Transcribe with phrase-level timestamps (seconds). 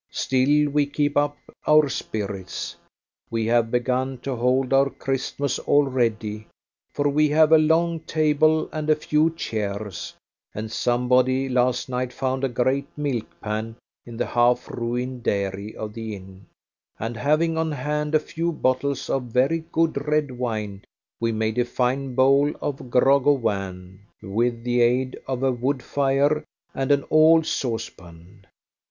[0.09, 2.75] Still we keep up our spirits.
[3.29, 6.47] We have begun to hold our Christmas already,
[6.91, 10.15] for we have a long table and a few chairs,
[10.55, 15.93] and somebody last night found a great milk pan in the half ruined dairy of
[15.93, 16.47] the inn,
[16.97, 20.83] and, having on hand a few bottles of very good red wine,
[21.19, 25.83] we made a fine bowl of grog au vin, with the aid of a wood
[25.83, 26.43] fire
[26.73, 28.47] and an old saucepan.